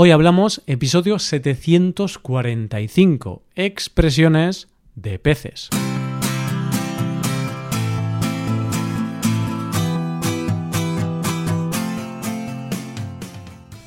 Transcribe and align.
Hoy 0.00 0.12
hablamos 0.12 0.62
episodio 0.68 1.18
745, 1.18 3.42
expresiones 3.56 4.68
de 4.94 5.18
peces. 5.18 5.70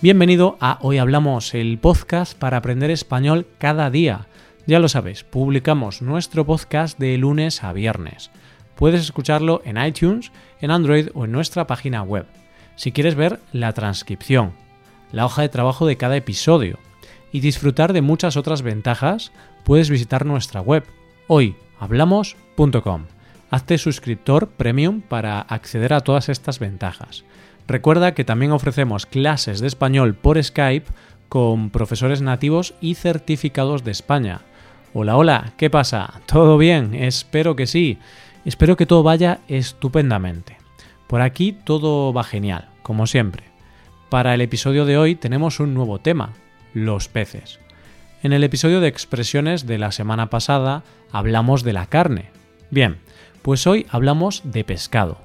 Bienvenido 0.02 0.58
a 0.60 0.80
Hoy 0.82 0.98
Hablamos, 0.98 1.54
el 1.54 1.78
podcast 1.78 2.38
para 2.38 2.58
aprender 2.58 2.92
español 2.92 3.48
cada 3.58 3.90
día. 3.90 4.28
Ya 4.68 4.80
lo 4.80 4.90
sabes, 4.90 5.24
publicamos 5.24 6.02
nuestro 6.02 6.46
podcast 6.46 7.00
de 7.00 7.18
lunes 7.18 7.64
a 7.64 7.72
viernes. 7.72 8.32
Puedes 8.76 9.00
escucharlo 9.00 9.62
en 9.64 9.82
iTunes, 9.82 10.34
en 10.60 10.72
Android 10.72 11.08
o 11.14 11.24
en 11.24 11.32
nuestra 11.32 11.68
página 11.68 12.04
web. 12.04 12.26
Si 12.76 12.92
quieres 12.92 13.16
ver 13.16 13.40
la 13.54 13.72
transcripción, 13.72 14.52
la 15.12 15.26
hoja 15.26 15.42
de 15.42 15.50
trabajo 15.50 15.86
de 15.86 15.98
cada 15.98 16.18
episodio 16.18 16.78
y 17.32 17.40
disfrutar 17.40 17.94
de 17.94 18.02
muchas 18.02 18.38
otras 18.38 18.62
ventajas, 18.62 19.32
puedes 19.64 19.90
visitar 19.90 20.26
nuestra 20.26 20.62
web 20.62 20.84
hoyhablamos.com. 21.28 23.06
Hazte 23.50 23.78
suscriptor 23.78 24.48
premium 24.48 25.02
para 25.02 25.42
acceder 25.42 25.94
a 25.94 26.02
todas 26.02 26.30
estas 26.30 26.60
ventajas. 26.60 27.24
Recuerda 27.68 28.14
que 28.14 28.24
también 28.24 28.52
ofrecemos 28.52 29.06
clases 29.06 29.60
de 29.60 29.68
español 29.68 30.16
por 30.16 30.42
Skype 30.42 30.90
con 31.30 31.70
profesores 31.70 32.22
nativos 32.22 32.74
y 32.82 32.96
certificados 32.96 33.84
de 33.84 33.92
España. 33.92 34.42
Hola, 34.94 35.16
hola, 35.16 35.54
¿qué 35.58 35.70
pasa? 35.70 36.22
¿Todo 36.26 36.58
bien? 36.58 36.94
Espero 36.94 37.56
que 37.56 37.68
sí. 37.68 37.98
Espero 38.44 38.76
que 38.76 38.86
todo 38.86 39.04
vaya 39.04 39.40
estupendamente. 39.48 40.58
Por 41.08 41.22
aquí 41.22 41.54
todo 41.54 42.12
va 42.12 42.24
genial, 42.24 42.70
como 42.84 43.08
siempre. 43.08 43.51
Para 44.12 44.34
el 44.34 44.42
episodio 44.42 44.84
de 44.84 44.98
hoy 44.98 45.16
tenemos 45.16 45.62
un 45.62 45.74
nuevo 45.74 46.00
tema, 46.00 46.34
los 46.74 47.08
peces. 47.08 47.62
En 48.24 48.34
el 48.34 48.44
episodio 48.44 48.82
de 48.82 48.90
expresiones 48.90 49.66
de 49.66 49.78
la 49.78 49.94
semana 49.94 50.30
pasada 50.30 50.84
hablamos 51.14 51.64
de 51.64 51.72
la 51.72 51.86
carne. 51.86 52.30
Bien, 52.72 52.98
pues 53.42 53.66
hoy 53.68 53.88
hablamos 53.90 54.42
de 54.44 54.66
pescado. 54.66 55.18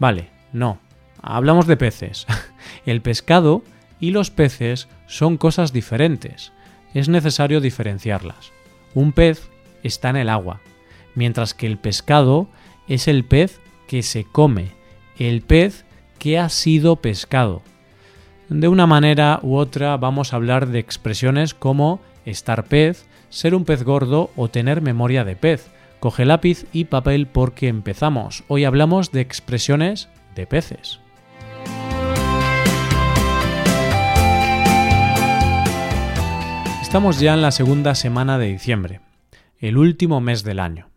Vale, 0.00 0.30
no, 0.52 0.80
hablamos 1.22 1.68
de 1.68 1.76
peces. 1.76 2.26
El 2.84 3.00
pescado 3.00 3.62
y 4.00 4.10
los 4.10 4.32
peces 4.32 4.88
son 5.06 5.36
cosas 5.36 5.72
diferentes. 5.72 6.52
Es 6.94 7.08
necesario 7.08 7.60
diferenciarlas. 7.60 8.50
Un 8.92 9.12
pez 9.12 9.50
está 9.84 10.10
en 10.10 10.16
el 10.16 10.28
agua, 10.28 10.60
mientras 11.14 11.54
que 11.54 11.68
el 11.68 11.78
pescado 11.78 12.48
es 12.88 13.06
el 13.06 13.24
pez 13.24 13.60
que 13.86 14.02
se 14.02 14.24
come, 14.24 14.72
el 15.16 15.42
pez 15.42 15.84
que 16.18 16.40
ha 16.40 16.48
sido 16.48 16.96
pescado. 16.96 17.62
De 18.52 18.68
una 18.68 18.86
manera 18.86 19.40
u 19.42 19.56
otra 19.56 19.96
vamos 19.96 20.32
a 20.32 20.36
hablar 20.36 20.68
de 20.68 20.78
expresiones 20.78 21.54
como 21.54 22.00
estar 22.26 22.64
pez, 22.64 23.06
ser 23.30 23.54
un 23.54 23.64
pez 23.64 23.82
gordo 23.82 24.30
o 24.36 24.48
tener 24.48 24.82
memoria 24.82 25.24
de 25.24 25.36
pez. 25.36 25.70
Coge 26.00 26.26
lápiz 26.26 26.66
y 26.70 26.84
papel 26.84 27.26
porque 27.26 27.68
empezamos. 27.68 28.44
Hoy 28.48 28.64
hablamos 28.64 29.10
de 29.10 29.22
expresiones 29.22 30.10
de 30.34 30.46
peces. 30.46 31.00
Estamos 36.82 37.20
ya 37.20 37.32
en 37.32 37.40
la 37.40 37.52
segunda 37.52 37.94
semana 37.94 38.36
de 38.36 38.48
diciembre, 38.48 39.00
el 39.60 39.78
último 39.78 40.20
mes 40.20 40.44
del 40.44 40.60
año. 40.60 40.90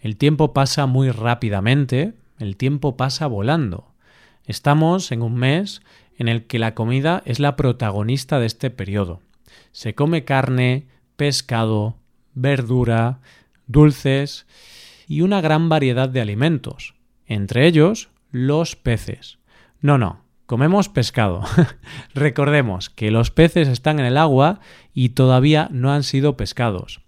El 0.00 0.18
tiempo 0.18 0.52
pasa 0.52 0.84
muy 0.84 1.10
rápidamente, 1.10 2.12
el 2.38 2.58
tiempo 2.58 2.98
pasa 2.98 3.26
volando. 3.26 3.86
Estamos 4.44 5.12
en 5.12 5.22
un 5.22 5.36
mes 5.36 5.80
en 6.20 6.28
el 6.28 6.46
que 6.46 6.58
la 6.58 6.74
comida 6.74 7.22
es 7.24 7.40
la 7.40 7.56
protagonista 7.56 8.38
de 8.38 8.46
este 8.46 8.68
periodo. 8.68 9.22
Se 9.72 9.94
come 9.94 10.26
carne, 10.26 10.86
pescado, 11.16 11.96
verdura, 12.34 13.20
dulces 13.66 14.46
y 15.08 15.22
una 15.22 15.40
gran 15.40 15.70
variedad 15.70 16.10
de 16.10 16.20
alimentos, 16.20 16.94
entre 17.26 17.66
ellos 17.66 18.10
los 18.30 18.76
peces. 18.76 19.38
No, 19.80 19.96
no, 19.96 20.20
comemos 20.44 20.90
pescado. 20.90 21.42
Recordemos 22.14 22.90
que 22.90 23.10
los 23.10 23.30
peces 23.30 23.66
están 23.68 23.98
en 23.98 24.04
el 24.04 24.18
agua 24.18 24.60
y 24.92 25.10
todavía 25.10 25.68
no 25.72 25.90
han 25.90 26.02
sido 26.02 26.36
pescados. 26.36 27.00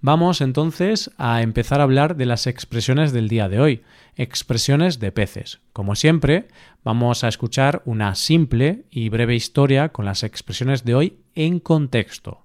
Vamos 0.00 0.40
entonces 0.40 1.10
a 1.16 1.42
empezar 1.42 1.80
a 1.80 1.84
hablar 1.84 2.16
de 2.16 2.26
las 2.26 2.46
expresiones 2.46 3.12
del 3.12 3.28
día 3.28 3.48
de 3.48 3.60
hoy, 3.60 3.82
expresiones 4.14 5.00
de 5.00 5.10
peces. 5.10 5.60
Como 5.72 5.96
siempre, 5.96 6.48
vamos 6.84 7.24
a 7.24 7.28
escuchar 7.28 7.82
una 7.86 8.14
simple 8.14 8.84
y 8.90 9.08
breve 9.08 9.34
historia 9.34 9.88
con 9.88 10.04
las 10.04 10.22
expresiones 10.22 10.84
de 10.84 10.94
hoy 10.94 11.18
en 11.34 11.60
contexto. 11.60 12.44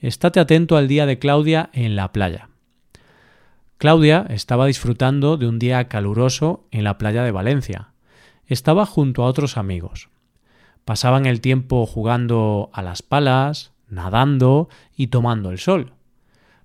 Estate 0.00 0.40
atento 0.40 0.76
al 0.76 0.88
día 0.88 1.06
de 1.06 1.18
Claudia 1.18 1.70
en 1.72 1.94
la 1.94 2.12
playa. 2.12 2.48
Claudia 3.78 4.26
estaba 4.28 4.66
disfrutando 4.66 5.36
de 5.36 5.46
un 5.46 5.58
día 5.58 5.88
caluroso 5.88 6.66
en 6.70 6.84
la 6.84 6.98
playa 6.98 7.22
de 7.22 7.30
Valencia. 7.30 7.92
Estaba 8.46 8.84
junto 8.84 9.22
a 9.22 9.26
otros 9.26 9.56
amigos. 9.56 10.10
Pasaban 10.84 11.24
el 11.24 11.40
tiempo 11.40 11.86
jugando 11.86 12.70
a 12.72 12.82
las 12.82 13.00
palas, 13.00 13.72
nadando 13.88 14.68
y 14.96 15.06
tomando 15.06 15.50
el 15.50 15.58
sol. 15.58 15.92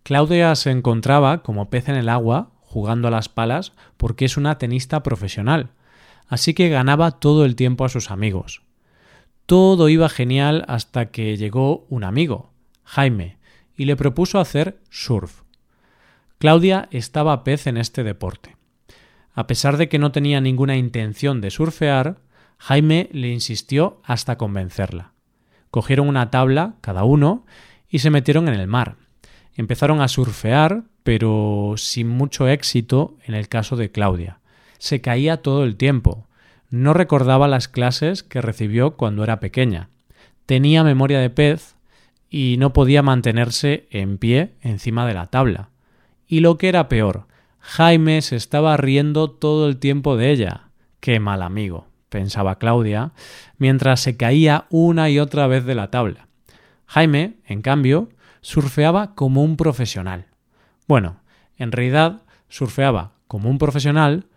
Claudia 0.06 0.54
se 0.54 0.70
encontraba 0.70 1.42
como 1.42 1.72
pez 1.72 1.90
en 1.90 1.96
el 1.96 2.10
agua, 2.10 2.52
jugando 2.62 3.08
a 3.08 3.12
las 3.12 3.28
palas, 3.28 3.74
porque 3.98 4.26
es 4.26 4.38
una 4.38 4.60
tenista 4.60 5.02
profesional, 5.02 5.72
así 6.28 6.54
que 6.54 6.70
ganaba 6.70 7.10
todo 7.10 7.44
el 7.44 7.56
tiempo 7.56 7.86
a 7.86 7.90
sus 7.90 8.12
amigos. 8.12 8.62
Todo 9.48 9.90
iba 9.90 10.08
genial 10.08 10.64
hasta 10.68 11.08
que 11.08 11.38
llegó 11.38 11.88
un 11.90 12.04
amigo, 12.04 12.52
Jaime, 12.84 13.40
y 13.76 13.86
le 13.86 13.96
propuso 13.96 14.40
hacer 14.40 14.78
surf. 14.92 15.42
Claudia 16.38 16.88
estaba 16.92 17.44
pez 17.44 17.66
en 17.66 17.78
este 17.78 18.04
deporte. 18.04 18.58
A 19.34 19.48
pesar 19.48 19.78
de 19.78 19.90
que 19.90 19.98
no 19.98 20.12
tenía 20.12 20.40
ninguna 20.40 20.78
intención 20.78 21.42
de 21.42 21.50
surfear, 21.50 22.20
Jaime 22.60 23.10
le 23.12 23.30
insistió 23.30 24.02
hasta 24.04 24.38
convencerla. 24.38 25.14
Cogieron 25.72 26.08
una 26.08 26.30
tabla, 26.30 26.76
cada 26.82 27.06
uno, 27.06 27.48
y 27.90 28.00
se 28.00 28.12
metieron 28.12 28.48
en 28.48 28.54
el 28.54 28.68
mar. 28.68 28.98
Empezaron 29.56 30.02
a 30.02 30.08
surfear, 30.08 30.84
pero 31.04 31.76
sin 31.78 32.10
mucho 32.10 32.48
éxito 32.48 33.18
en 33.26 33.36
el 33.36 33.48
caso 33.48 33.76
de 33.76 33.92
Claudia. 33.92 34.40
Se 34.78 35.02
caía 35.02 35.38
todo 35.38 35.64
el 35.64 35.78
tiempo. 35.78 36.28
No 36.70 36.94
recordaba 36.94 37.48
las 37.48 37.68
clases 37.68 38.24
que 38.24 38.42
recibió 38.42 38.98
cuando 38.98 39.24
era 39.24 39.40
pequeña. 39.40 39.90
Tenía 40.46 40.84
memoria 40.84 41.20
de 41.20 41.30
pez 41.30 41.76
y 42.30 42.58
no 42.60 42.74
podía 42.74 43.02
mantenerse 43.02 43.88
en 43.92 44.18
pie 44.18 44.54
encima 44.62 45.08
de 45.08 45.14
la 45.14 45.28
tabla. 45.28 45.70
Y 46.28 46.42
lo 46.42 46.58
que 46.58 46.68
era 46.68 46.90
peor, 46.90 47.28
Jaime 47.60 48.22
se 48.22 48.36
estaba 48.36 48.78
riendo 48.78 49.32
todo 49.32 49.68
el 49.68 49.78
tiempo 49.78 50.18
de 50.18 50.32
ella. 50.32 50.70
Qué 51.00 51.20
mal 51.20 51.42
amigo, 51.42 51.88
pensaba 52.10 52.58
Claudia, 52.58 53.14
mientras 53.58 54.02
se 54.02 54.18
caía 54.18 54.66
una 54.70 55.10
y 55.10 55.20
otra 55.20 55.48
vez 55.48 55.66
de 55.66 55.76
la 55.76 55.90
tabla. 55.92 56.28
Jaime, 56.88 57.36
en 57.46 57.62
cambio, 57.62 58.10
surfeaba 58.46 59.16
como 59.16 59.42
un 59.42 59.58
profesional. 59.58 60.28
Bueno, 60.88 61.20
en 61.58 61.72
realidad 61.72 62.22
surfeaba 62.48 63.14
como 63.28 63.50
un 63.50 63.58
profesional 63.58 64.28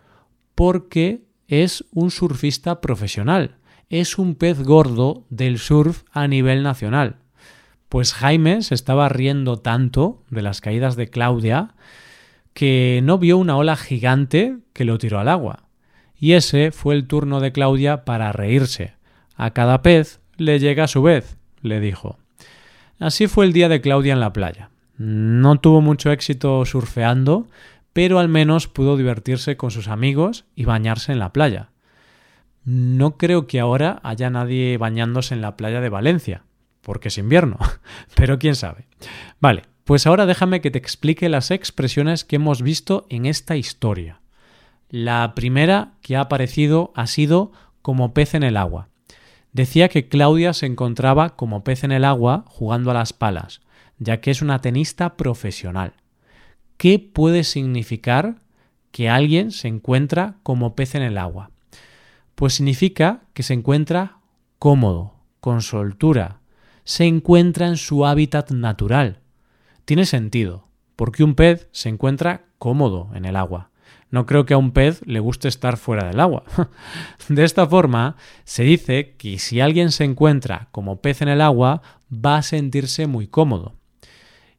porque 0.55 1.25
es 1.47 1.85
un 1.93 2.09
surfista 2.09 2.81
profesional, 2.81 3.57
es 3.87 4.17
un 4.17 4.33
pez 4.33 4.63
gordo 4.63 5.27
del 5.29 5.59
surf 5.59 6.05
a 6.11 6.27
nivel 6.27 6.63
nacional. 6.63 7.17
Pues 7.87 8.13
Jaime 8.13 8.63
se 8.63 8.73
estaba 8.73 9.09
riendo 9.09 9.57
tanto 9.57 10.23
de 10.31 10.41
las 10.41 10.59
caídas 10.59 10.95
de 10.95 11.11
Claudia 11.11 11.75
que 12.55 13.01
no 13.03 13.19
vio 13.19 13.37
una 13.37 13.57
ola 13.57 13.75
gigante 13.75 14.57
que 14.73 14.85
lo 14.85 14.97
tiró 14.97 15.19
al 15.19 15.27
agua. 15.27 15.67
Y 16.17 16.33
ese 16.33 16.71
fue 16.71 16.95
el 16.95 17.05
turno 17.05 17.41
de 17.41 17.51
Claudia 17.51 18.05
para 18.05 18.31
reírse. 18.31 18.95
A 19.35 19.51
cada 19.51 19.83
pez 19.83 20.19
le 20.35 20.57
llega 20.57 20.85
a 20.85 20.87
su 20.87 21.03
vez, 21.03 21.37
le 21.61 21.79
dijo. 21.79 22.17
Así 22.99 23.27
fue 23.27 23.45
el 23.45 23.53
día 23.53 23.69
de 23.69 23.81
Claudia 23.81 24.13
en 24.13 24.19
la 24.19 24.33
playa. 24.33 24.69
No 24.97 25.59
tuvo 25.59 25.79
mucho 25.79 26.11
éxito 26.11 26.65
surfeando, 26.65 27.47
pero 27.93 28.19
al 28.19 28.27
menos 28.27 28.67
pudo 28.67 28.97
divertirse 28.97 29.55
con 29.55 29.71
sus 29.71 29.87
amigos 29.87 30.45
y 30.55 30.65
bañarse 30.65 31.13
en 31.13 31.19
la 31.19 31.31
playa. 31.31 31.71
No 32.65 33.17
creo 33.17 33.47
que 33.47 33.59
ahora 33.59 34.01
haya 34.03 34.29
nadie 34.29 34.77
bañándose 34.77 35.33
en 35.33 35.41
la 35.41 35.55
playa 35.55 35.79
de 35.79 35.89
Valencia, 35.89 36.43
porque 36.81 37.07
es 37.07 37.17
invierno, 37.17 37.57
pero 38.15 38.37
quién 38.37 38.55
sabe. 38.55 38.87
Vale, 39.39 39.63
pues 39.85 40.05
ahora 40.05 40.25
déjame 40.25 40.59
que 40.59 40.69
te 40.69 40.77
explique 40.77 41.29
las 41.29 41.51
expresiones 41.51 42.25
que 42.25 42.35
hemos 42.35 42.61
visto 42.61 43.07
en 43.09 43.25
esta 43.25 43.55
historia. 43.55 44.19
La 44.89 45.33
primera 45.33 45.93
que 46.01 46.17
ha 46.17 46.21
aparecido 46.21 46.91
ha 46.95 47.07
sido 47.07 47.53
como 47.81 48.13
pez 48.13 48.33
en 48.33 48.43
el 48.43 48.57
agua. 48.57 48.88
Decía 49.51 49.89
que 49.89 50.07
Claudia 50.07 50.53
se 50.53 50.65
encontraba 50.65 51.35
como 51.35 51.63
pez 51.63 51.83
en 51.83 51.91
el 51.91 52.05
agua 52.05 52.45
jugando 52.47 52.91
a 52.91 52.93
las 52.93 53.13
palas, 53.13 53.61
ya 53.97 54.21
que 54.21 54.31
es 54.31 54.41
una 54.41 54.61
tenista 54.61 55.17
profesional. 55.17 55.93
¿Qué 56.77 56.99
puede 56.99 57.43
significar 57.43 58.41
que 58.91 59.09
alguien 59.09 59.51
se 59.51 59.67
encuentra 59.67 60.37
como 60.43 60.75
pez 60.75 60.95
en 60.95 61.01
el 61.01 61.17
agua? 61.17 61.51
Pues 62.35 62.53
significa 62.53 63.23
que 63.33 63.43
se 63.43 63.53
encuentra 63.53 64.19
cómodo, 64.59 65.15
con 65.39 65.61
soltura, 65.61 66.39
se 66.83 67.05
encuentra 67.05 67.67
en 67.67 67.77
su 67.77 68.05
hábitat 68.05 68.51
natural. 68.51 69.19
Tiene 69.85 70.05
sentido, 70.05 70.67
porque 70.95 71.23
un 71.23 71.35
pez 71.35 71.67
se 71.71 71.89
encuentra 71.89 72.45
cómodo 72.57 73.09
en 73.13 73.25
el 73.25 73.35
agua. 73.35 73.68
No 74.11 74.25
creo 74.25 74.45
que 74.45 74.55
a 74.55 74.57
un 74.57 74.71
pez 74.71 75.01
le 75.05 75.19
guste 75.19 75.47
estar 75.47 75.77
fuera 75.77 76.07
del 76.07 76.19
agua. 76.19 76.43
De 77.29 77.43
esta 77.43 77.67
forma, 77.67 78.15
se 78.43 78.63
dice 78.63 79.15
que 79.17 79.37
si 79.37 79.61
alguien 79.61 79.91
se 79.91 80.03
encuentra 80.03 80.67
como 80.71 81.01
pez 81.01 81.21
en 81.21 81.27
el 81.29 81.41
agua, 81.41 81.81
va 82.13 82.37
a 82.37 82.41
sentirse 82.41 83.05
muy 83.05 83.27
cómodo. 83.27 83.75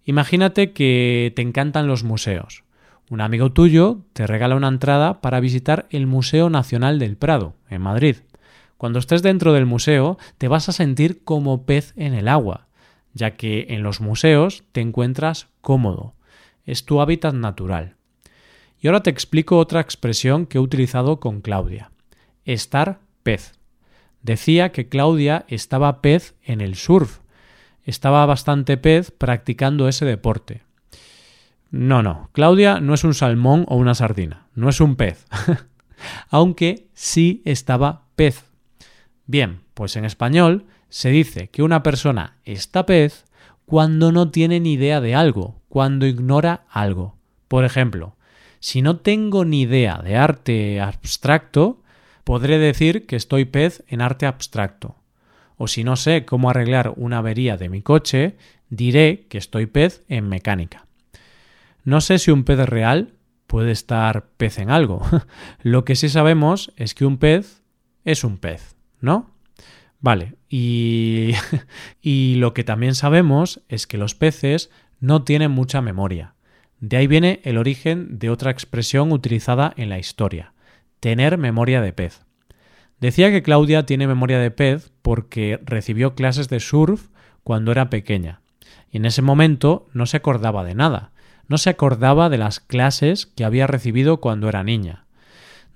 Imagínate 0.05 0.73
que 0.73 1.33
te 1.35 1.43
encantan 1.43 1.89
los 1.89 2.05
museos. 2.05 2.65
Un 3.11 3.21
amigo 3.21 3.53
tuyo 3.53 4.03
te 4.13 4.27
regala 4.27 4.55
una 4.55 4.69
entrada 4.69 5.21
para 5.21 5.41
visitar 5.41 5.87
el 5.91 6.07
Museo 6.07 6.49
Nacional 6.49 7.01
del 7.01 7.17
Prado, 7.17 7.55
en 7.69 7.83
Madrid. 7.83 8.17
Cuando 8.77 9.01
estés 9.01 9.23
dentro 9.23 9.53
del 9.53 9.67
museo, 9.67 10.17
te 10.39 10.49
vas 10.49 10.69
a 10.69 10.73
sentir 10.73 11.25
como 11.25 11.67
pez 11.67 11.93
en 11.97 12.15
el 12.15 12.29
agua, 12.29 12.69
ya 13.13 13.33
que 13.33 13.67
en 13.71 13.83
los 13.83 14.01
museos 14.01 14.63
te 14.71 14.81
encuentras 14.81 15.49
cómodo. 15.61 16.15
Es 16.65 16.85
tu 16.85 17.01
hábitat 17.01 17.35
natural. 17.35 17.97
Y 18.81 18.87
ahora 18.87 19.03
te 19.03 19.11
explico 19.11 19.59
otra 19.59 19.81
expresión 19.81 20.47
que 20.47 20.59
he 20.59 20.61
utilizado 20.61 21.21
con 21.21 21.43
Claudia. 21.43 21.91
Estar 22.45 23.01
pez. 23.23 23.53
Decía 24.23 24.73
que 24.73 24.89
Claudia 24.89 25.45
estaba 25.49 26.01
pez 26.01 26.35
en 26.43 26.61
el 26.61 26.75
surf. 26.75 27.19
Estaba 27.85 28.25
bastante 28.27 28.77
pez 28.77 29.11
practicando 29.11 29.89
ese 29.89 30.05
deporte. 30.05 30.63
No, 31.71 32.03
no, 32.03 32.31
Claudia 32.33 32.81
no 32.81 32.95
es 32.95 33.05
un 33.05 33.15
salmón 33.15 33.65
o 33.69 33.77
una 33.77 33.95
sardina, 33.95 34.47
no 34.55 34.69
es 34.69 34.81
un 34.81 34.97
pez. 34.97 35.27
Aunque 36.31 36.89
sí 36.95 37.43
estaba 37.45 38.07
pez. 38.17 38.45
Bien, 39.27 39.61
pues 39.75 39.97
en 39.97 40.05
español 40.05 40.67
se 40.89 41.11
dice 41.11 41.49
que 41.49 41.63
una 41.63 41.83
persona 41.83 42.39
está 42.45 42.87
pez 42.87 43.25
cuando 43.67 44.11
no 44.11 44.31
tiene 44.31 44.59
ni 44.59 44.73
idea 44.73 45.01
de 45.01 45.15
algo, 45.15 45.61
cuando 45.69 46.07
ignora 46.07 46.65
algo. 46.69 47.17
Por 47.47 47.65
ejemplo, 47.65 48.17
si 48.61 48.83
no 48.83 48.99
tengo 48.99 49.45
ni 49.45 49.63
idea 49.63 50.01
de 50.05 50.17
arte 50.17 50.81
abstracto, 50.81 51.83
podré 52.25 52.59
decir 52.59 53.07
que 53.07 53.17
estoy 53.17 53.47
pez 53.47 53.83
en 53.89 54.01
arte 54.01 54.27
abstracto. 54.27 54.97
O 55.57 55.67
si 55.67 55.83
no 55.83 55.97
sé 55.97 56.25
cómo 56.25 56.49
arreglar 56.49 56.93
una 56.97 57.19
avería 57.19 57.57
de 57.57 57.69
mi 57.69 57.83
coche, 57.83 58.37
diré 58.69 59.27
que 59.29 59.39
estoy 59.39 59.67
pez 59.67 60.05
en 60.09 60.29
mecánica. 60.29 60.87
No 61.85 62.01
sé 62.01 62.19
si 62.19 62.31
un 62.31 62.45
pez 62.45 62.59
real 62.69 63.15
puede 63.47 63.73
estar 63.73 64.29
pez 64.37 64.59
en 64.59 64.71
algo. 64.71 65.03
Lo 65.63 65.85
que 65.85 65.97
sí 65.97 66.09
sabemos 66.09 66.73
es 66.77 66.95
que 66.95 67.05
un 67.05 67.19
pez 67.19 67.63
es 68.05 68.25
un 68.25 68.39
pez, 68.39 68.77
¿no? 69.01 69.31
Vale, 70.01 70.37
y, 70.49 71.33
lo 72.03 72.55
que 72.55 72.65
también 72.65 72.95
sabemos 72.95 73.61
es 73.69 73.87
que 73.87 73.99
los 73.99 74.15
peces 74.15 74.71
no 74.99 75.25
tienen 75.25 75.51
mucha 75.51 75.83
memoria. 75.83 76.35
De 76.81 76.97
ahí 76.97 77.07
viene 77.07 77.41
el 77.45 77.59
origen 77.59 78.19
de 78.19 78.31
otra 78.31 78.51
expresión 78.51 79.13
utilizada 79.13 79.73
en 79.77 79.91
la 79.91 79.99
historia, 79.99 80.55
tener 80.99 81.37
memoria 81.37 81.83
de 81.83 81.93
pez. 81.93 82.23
Decía 83.01 83.31
que 83.31 83.43
Claudia 83.43 83.85
tiene 83.85 84.07
memoria 84.07 84.39
de 84.39 84.51
pez 84.51 84.91
porque 85.03 85.61
recibió 85.65 86.15
clases 86.15 86.49
de 86.49 86.61
surf 86.61 87.09
cuando 87.45 87.73
era 87.73 87.91
pequeña, 87.91 88.41
y 88.91 88.97
en 88.97 89.05
ese 89.05 89.21
momento 89.23 89.89
no 89.93 90.07
se 90.07 90.17
acordaba 90.17 90.65
de 90.65 90.75
nada, 90.75 91.13
no 91.49 91.59
se 91.59 91.69
acordaba 91.71 92.31
de 92.31 92.39
las 92.39 92.61
clases 92.61 93.27
que 93.27 93.45
había 93.45 93.67
recibido 93.67 94.21
cuando 94.21 94.49
era 94.49 94.65
niña. 94.65 95.05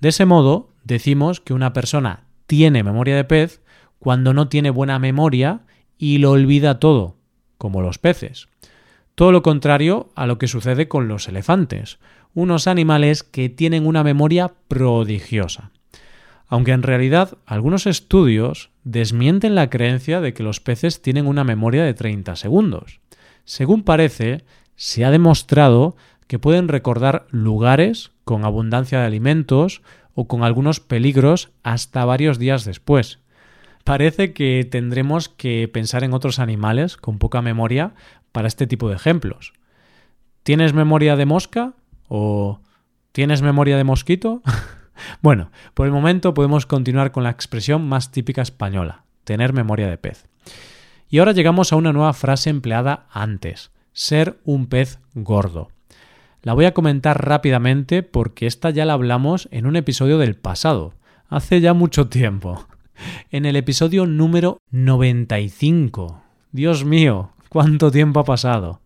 De 0.01 0.09
ese 0.09 0.25
modo, 0.25 0.69
decimos 0.83 1.39
que 1.39 1.53
una 1.53 1.73
persona 1.73 2.23
tiene 2.47 2.83
memoria 2.83 3.15
de 3.15 3.23
pez 3.23 3.61
cuando 3.99 4.33
no 4.33 4.47
tiene 4.47 4.69
buena 4.69 4.99
memoria 4.99 5.61
y 5.97 6.17
lo 6.17 6.31
olvida 6.31 6.79
todo, 6.79 7.17
como 7.57 7.81
los 7.81 7.97
peces. 7.97 8.47
Todo 9.15 9.31
lo 9.31 9.41
contrario 9.43 10.09
a 10.15 10.27
lo 10.27 10.37
que 10.37 10.47
sucede 10.47 10.89
con 10.89 11.07
los 11.07 11.29
elefantes, 11.29 11.99
unos 12.33 12.67
animales 12.67 13.23
que 13.23 13.47
tienen 13.47 13.87
una 13.87 14.03
memoria 14.03 14.53
prodigiosa. 14.67 15.71
Aunque 16.47 16.73
en 16.73 16.83
realidad 16.83 17.37
algunos 17.45 17.87
estudios 17.87 18.71
desmienten 18.83 19.55
la 19.55 19.69
creencia 19.69 20.19
de 20.19 20.33
que 20.33 20.43
los 20.43 20.59
peces 20.59 21.01
tienen 21.01 21.27
una 21.27 21.45
memoria 21.45 21.83
de 21.85 21.93
30 21.93 22.35
segundos. 22.35 22.99
Según 23.45 23.83
parece, 23.83 24.43
se 24.75 25.05
ha 25.05 25.11
demostrado 25.11 25.95
que 26.27 26.37
pueden 26.37 26.67
recordar 26.67 27.25
lugares 27.31 28.11
con 28.25 28.43
abundancia 28.43 28.99
de 28.99 29.05
alimentos 29.05 29.81
o 30.13 30.27
con 30.27 30.43
algunos 30.43 30.81
peligros 30.81 31.51
hasta 31.63 32.03
varios 32.03 32.37
días 32.37 32.65
después. 32.65 33.19
Parece 33.85 34.33
que 34.33 34.67
tendremos 34.69 35.29
que 35.29 35.69
pensar 35.71 36.03
en 36.03 36.13
otros 36.13 36.39
animales 36.39 36.97
con 36.97 37.19
poca 37.19 37.41
memoria 37.41 37.93
para 38.35 38.49
este 38.49 38.67
tipo 38.67 38.89
de 38.89 38.95
ejemplos. 38.95 39.53
¿Tienes 40.43 40.73
memoria 40.73 41.15
de 41.15 41.25
mosca? 41.25 41.71
¿O 42.09 42.59
tienes 43.13 43.41
memoria 43.41 43.77
de 43.77 43.85
mosquito? 43.85 44.41
bueno, 45.21 45.51
por 45.73 45.85
el 45.85 45.93
momento 45.93 46.33
podemos 46.33 46.65
continuar 46.65 47.13
con 47.13 47.23
la 47.23 47.29
expresión 47.29 47.87
más 47.87 48.11
típica 48.11 48.41
española, 48.41 49.05
tener 49.23 49.53
memoria 49.53 49.89
de 49.89 49.97
pez. 49.97 50.25
Y 51.09 51.19
ahora 51.19 51.31
llegamos 51.31 51.71
a 51.71 51.77
una 51.77 51.93
nueva 51.93 52.11
frase 52.11 52.49
empleada 52.49 53.07
antes, 53.09 53.71
ser 53.93 54.37
un 54.43 54.67
pez 54.67 54.99
gordo. 55.13 55.69
La 56.41 56.51
voy 56.51 56.65
a 56.65 56.73
comentar 56.73 57.25
rápidamente 57.25 58.03
porque 58.03 58.47
esta 58.47 58.69
ya 58.69 58.83
la 58.83 58.93
hablamos 58.93 59.47
en 59.51 59.65
un 59.65 59.77
episodio 59.77 60.17
del 60.17 60.35
pasado, 60.35 60.93
hace 61.29 61.61
ya 61.61 61.73
mucho 61.73 62.09
tiempo. 62.09 62.67
En 63.29 63.45
el 63.45 63.57
episodio 63.57 64.05
número 64.05 64.57
95. 64.71 66.21
Dios 66.53 66.85
mío, 66.85 67.34
¿Cuánto 67.55 67.89
tiempo 67.89 68.19
ha 68.19 68.25
pasado? 68.25 68.81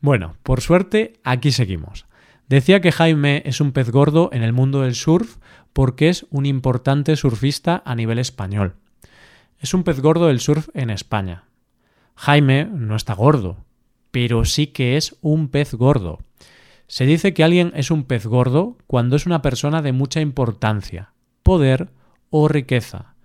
Bueno, 0.00 0.34
por 0.42 0.62
suerte, 0.62 1.12
aquí 1.24 1.52
seguimos. 1.52 2.06
Decía 2.48 2.80
que 2.80 2.90
Jaime 2.90 3.42
es 3.44 3.60
un 3.60 3.72
pez 3.72 3.90
gordo 3.90 4.30
en 4.32 4.42
el 4.42 4.54
mundo 4.54 4.80
del 4.80 4.94
surf 4.94 5.36
porque 5.74 6.08
es 6.08 6.24
un 6.30 6.46
importante 6.46 7.14
surfista 7.16 7.82
a 7.84 7.94
nivel 7.94 8.18
español. 8.18 8.76
Es 9.60 9.74
un 9.74 9.84
pez 9.84 10.00
gordo 10.00 10.28
del 10.28 10.40
surf 10.40 10.70
en 10.72 10.88
España. 10.88 11.44
Jaime 12.14 12.64
no 12.64 12.96
está 12.96 13.12
gordo, 13.12 13.58
pero 14.10 14.46
sí 14.46 14.68
que 14.68 14.96
es 14.96 15.14
un 15.20 15.48
pez 15.48 15.74
gordo. 15.74 16.20
Se 16.86 17.04
dice 17.04 17.34
que 17.34 17.44
alguien 17.44 17.72
es 17.76 17.90
un 17.90 18.04
pez 18.04 18.24
gordo 18.24 18.78
cuando 18.86 19.16
es 19.16 19.26
una 19.26 19.42
persona 19.42 19.82
de 19.82 19.92
mucha 19.92 20.22
importancia, 20.22 21.12
poder 21.42 21.90
o 22.30 22.48
riqueza. 22.48 23.15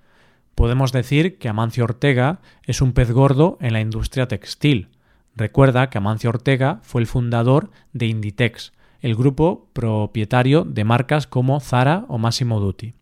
Podemos 0.55 0.91
decir 0.91 1.37
que 1.37 1.49
Amancio 1.49 1.83
Ortega 1.83 2.39
es 2.63 2.81
un 2.81 2.93
pez 2.93 3.11
gordo 3.11 3.57
en 3.61 3.73
la 3.73 3.81
industria 3.81 4.27
textil. 4.27 4.89
Recuerda 5.35 5.89
que 5.89 5.97
Amancio 5.97 6.29
Ortega 6.29 6.79
fue 6.83 7.01
el 7.01 7.07
fundador 7.07 7.71
de 7.93 8.07
Inditex, 8.07 8.73
el 8.99 9.15
grupo 9.15 9.69
propietario 9.73 10.63
de 10.63 10.83
marcas 10.83 11.25
como 11.25 11.59
Zara 11.59 12.05
o 12.07 12.17
Massimo 12.17 12.59
Dutti. 12.59 12.93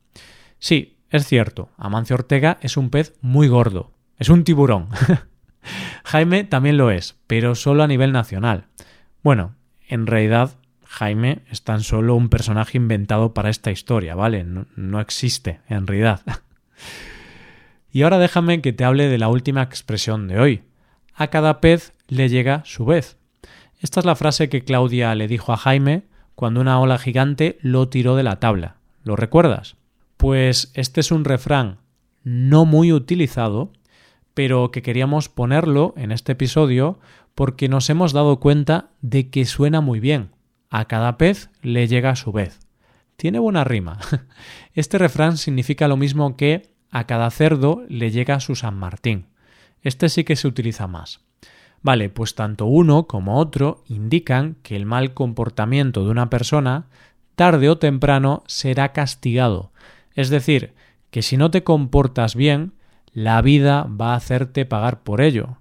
Sí, 0.60 0.98
es 1.10 1.26
cierto, 1.26 1.70
Amancio 1.78 2.16
Ortega 2.16 2.58
es 2.62 2.78
un 2.78 2.90
pez 2.90 3.16
muy 3.22 3.48
gordo, 3.48 3.92
es 4.18 4.30
un 4.30 4.44
tiburón. 4.44 4.90
Jaime 6.04 6.44
también 6.44 6.78
lo 6.78 6.92
es, 6.92 7.18
pero 7.28 7.56
solo 7.56 7.84
a 7.84 7.88
nivel 7.88 8.12
nacional. 8.12 8.66
Bueno, 9.24 9.56
en 9.88 10.08
realidad 10.08 10.52
Jaime 10.86 11.44
es 11.50 11.64
tan 11.64 11.82
solo 11.82 12.16
un 12.16 12.30
personaje 12.30 12.78
inventado 12.78 13.34
para 13.34 13.50
esta 13.50 13.72
historia, 13.72 14.16
¿vale? 14.16 14.44
No, 14.44 14.66
no 14.76 15.00
existe, 15.00 15.60
en 15.68 15.88
realidad. 15.88 16.22
Y 17.92 18.04
ahora 18.04 18.20
déjame 18.20 18.62
que 18.62 18.74
te 18.74 18.84
hable 18.84 19.08
de 19.08 19.18
la 19.18 19.30
última 19.30 19.64
expresión 19.64 20.28
de 20.28 20.40
hoy. 20.40 20.64
A 21.14 21.28
cada 21.28 21.60
pez 21.60 21.94
le 22.08 22.30
llega 22.30 22.62
su 22.66 22.86
vez. 22.86 23.18
Esta 23.80 24.00
es 24.02 24.06
la 24.06 24.16
frase 24.16 24.50
que 24.50 24.64
Claudia 24.64 25.16
le 25.16 25.28
dijo 25.28 25.54
a 25.54 25.58
Jaime 25.58 26.04
cuando 26.36 26.62
una 26.62 26.80
ola 26.80 26.98
gigante 26.98 27.58
lo 27.62 27.90
tiró 27.90 28.16
de 28.16 28.24
la 28.24 28.40
tabla. 28.40 28.78
¿Lo 29.04 29.16
recuerdas? 29.16 29.76
Pues 30.18 30.72
este 30.76 31.02
es 31.02 31.12
un 31.12 31.26
refrán 31.26 31.80
no 32.24 32.66
muy 32.66 32.94
utilizado, 32.94 33.72
pero 34.34 34.72
que 34.72 34.82
queríamos 34.82 35.30
ponerlo 35.30 35.94
en 35.98 36.12
este 36.12 36.34
episodio 36.34 37.00
porque 37.36 37.70
nos 37.70 37.90
hemos 37.90 38.14
dado 38.14 38.40
cuenta 38.40 38.90
de 39.02 39.30
que 39.30 39.46
suena 39.46 39.82
muy 39.82 40.00
bien. 40.00 40.32
A 40.70 40.86
cada 40.86 41.18
pez 41.18 41.50
le 41.62 41.88
llega 41.88 42.16
su 42.16 42.32
vez. 42.32 42.60
Tiene 43.16 43.40
buena 43.40 43.64
rima. 43.64 44.00
Este 44.74 44.98
refrán 44.98 45.38
significa 45.38 45.88
lo 45.88 45.98
mismo 45.98 46.38
que 46.38 46.70
a 46.92 47.06
cada 47.06 47.30
cerdo 47.32 47.84
le 47.88 48.12
llega 48.12 48.40
su 48.40 48.56
San 48.56 48.78
Martín. 48.78 49.28
Este 49.82 50.10
sí 50.10 50.24
que 50.24 50.36
se 50.36 50.48
utiliza 50.48 50.88
más. 50.88 51.22
Vale, 51.82 52.10
pues 52.10 52.36
tanto 52.36 52.66
uno 52.66 53.08
como 53.08 53.38
otro 53.38 53.84
indican 53.88 54.58
que 54.64 54.76
el 54.76 54.86
mal 54.86 55.14
comportamiento 55.14 56.04
de 56.04 56.12
una 56.12 56.30
persona 56.30 56.88
tarde 57.36 57.70
o 57.70 57.78
temprano 57.78 58.44
será 58.48 58.92
castigado. 58.92 59.72
Es 60.14 60.30
decir, 60.30 60.74
que 61.10 61.22
si 61.22 61.38
no 61.38 61.52
te 61.52 61.64
comportas 61.64 62.36
bien, 62.36 62.74
la 63.14 63.42
vida 63.42 63.84
va 63.90 64.14
a 64.14 64.18
hacerte 64.18 64.66
pagar 64.66 65.04
por 65.04 65.22
ello. 65.22 65.58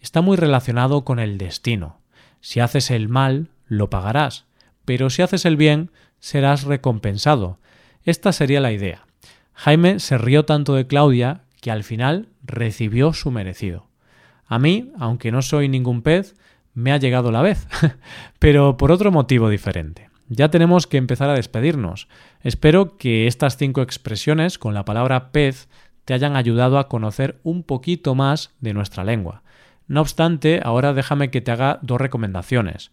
Está 0.00 0.22
muy 0.22 0.36
relacionado 0.36 1.04
con 1.04 1.18
el 1.18 1.38
destino. 1.38 2.00
Si 2.40 2.60
haces 2.60 2.90
el 2.90 3.08
mal, 3.08 3.50
lo 3.66 3.90
pagarás, 3.90 4.46
pero 4.84 5.10
si 5.10 5.22
haces 5.22 5.44
el 5.44 5.56
bien, 5.56 5.90
serás 6.18 6.64
recompensado. 6.64 7.58
Esta 8.04 8.32
sería 8.32 8.60
la 8.60 8.72
idea. 8.72 9.07
Jaime 9.58 9.98
se 9.98 10.18
rió 10.18 10.44
tanto 10.44 10.76
de 10.76 10.86
Claudia 10.86 11.40
que 11.60 11.72
al 11.72 11.82
final 11.82 12.28
recibió 12.44 13.12
su 13.12 13.32
merecido. 13.32 13.88
A 14.46 14.60
mí, 14.60 14.92
aunque 15.00 15.32
no 15.32 15.42
soy 15.42 15.68
ningún 15.68 16.02
pez, 16.02 16.36
me 16.74 16.92
ha 16.92 16.96
llegado 16.96 17.32
la 17.32 17.42
vez, 17.42 17.66
pero 18.38 18.76
por 18.76 18.92
otro 18.92 19.10
motivo 19.10 19.48
diferente. 19.48 20.10
Ya 20.28 20.48
tenemos 20.48 20.86
que 20.86 20.96
empezar 20.96 21.28
a 21.28 21.34
despedirnos. 21.34 22.06
Espero 22.40 22.96
que 22.98 23.26
estas 23.26 23.56
cinco 23.56 23.82
expresiones 23.82 24.58
con 24.58 24.74
la 24.74 24.84
palabra 24.84 25.32
pez 25.32 25.68
te 26.04 26.14
hayan 26.14 26.36
ayudado 26.36 26.78
a 26.78 26.86
conocer 26.86 27.40
un 27.42 27.64
poquito 27.64 28.14
más 28.14 28.54
de 28.60 28.74
nuestra 28.74 29.02
lengua. 29.02 29.42
No 29.88 30.02
obstante, 30.02 30.60
ahora 30.62 30.92
déjame 30.92 31.32
que 31.32 31.40
te 31.40 31.50
haga 31.50 31.80
dos 31.82 32.00
recomendaciones. 32.00 32.92